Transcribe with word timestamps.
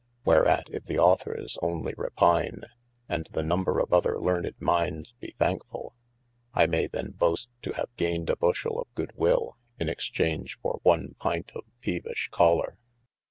Wherat 0.25 0.63
if' 0.71 0.85
the 0.87 0.97
aucthors 0.97 1.59
onely 1.61 1.93
repyne, 1.95 2.63
and 3.07 3.29
the 3.33 3.43
number 3.43 3.77
of 3.79 3.93
other 3.93 4.19
learned 4.19 4.55
mindes 4.59 5.13
be 5.19 5.35
thank 5.37 5.63
full: 5.67 5.93
I 6.55 6.65
may 6.65 6.87
then 6.87 7.11
boast 7.11 7.49
to 7.61 7.73
have 7.73 7.95
gained 7.97 8.31
a 8.31 8.35
bushell 8.35 8.81
of 8.81 8.91
good 8.95 9.11
will, 9.15 9.57
in 9.79 9.89
exchange 9.89 10.57
for 10.59 10.79
one 10.81 11.17
pynt 11.21 11.51
of 11.53 11.65
peevish 11.81 12.29
choler. 12.31 12.79